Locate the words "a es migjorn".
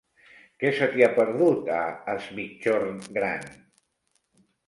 1.81-2.97